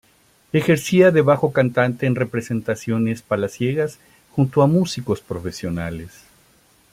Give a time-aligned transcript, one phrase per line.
[0.51, 3.99] Ejercía de bajo cantante en representaciones palaciegas
[4.31, 6.23] junto a músicos profesionales.